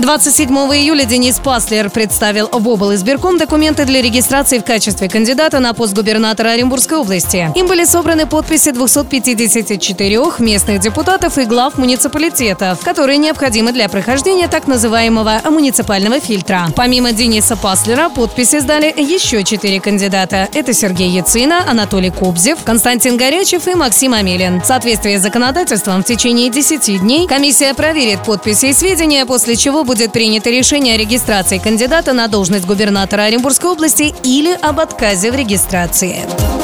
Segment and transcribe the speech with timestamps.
[0.00, 2.94] 27 июля Денис Паслер представил в обл.
[2.94, 7.52] избирком документы для регистрации в качестве кандидата на пост губернатора Оренбургской области.
[7.54, 14.66] Им были собраны подписи 254 местных депутатов и глав муниципалитетов, которые необходимы для прохождения так
[14.66, 16.68] называемого муниципального фильтра.
[16.74, 20.48] Помимо Дениса Паслера, подписи сдали еще четыре кандидата.
[20.54, 24.62] Это Сергей Яцина, Анатолий Кобзев, Константин Горячев и Максим Амелин.
[24.62, 29.84] В соответствии с законодательством в течение 10 дней комиссия проверит подписи и сведения, после чего
[29.84, 35.34] будет принято решение о регистрации кандидата на должность губернатора Оренбургской области или об отказе в
[35.34, 36.59] регистрации.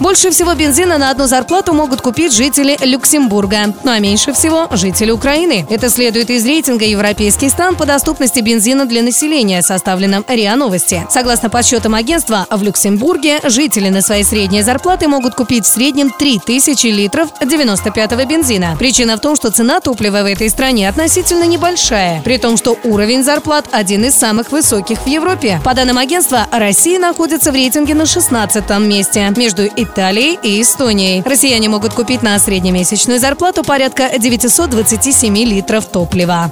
[0.00, 5.10] Больше всего бензина на одну зарплату могут купить жители Люксембурга, ну а меньше всего жители
[5.10, 5.66] Украины.
[5.70, 11.06] Это следует из рейтинга «Европейский стан» по доступности бензина для населения, составленном РИА Новости.
[11.10, 16.86] Согласно подсчетам агентства, в Люксембурге жители на свои средние зарплаты могут купить в среднем 3000
[16.88, 18.76] литров 95-го бензина.
[18.78, 23.22] Причина в том, что цена топлива в этой стране относительно небольшая, при том, что уровень
[23.22, 25.60] зарплат один из самых высоких в Европе.
[25.64, 29.32] По данным агентства, Россия находится в рейтинге на 16 месте.
[29.36, 31.22] Между Италией и Эстонией.
[31.24, 36.50] Россияне могут купить на среднемесячную зарплату порядка 927 литров топлива.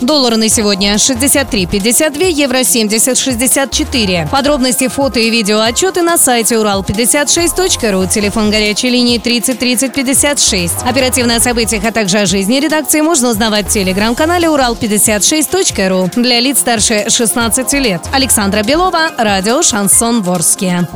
[0.00, 4.30] Доллары на сегодня 63,52, евро 70,64.
[4.30, 8.06] Подробности, фото и видео отчеты на сайте урал56.ру.
[8.06, 10.74] Телефон горячей линии 30 30 56.
[10.84, 16.10] Оперативно о событиях, а также о жизни редакции можно узнавать в телеграм-канале урал56.ру.
[16.16, 18.00] Для лиц старше 16 лет.
[18.12, 20.88] Александра Белова, радио «Шансон Ворске».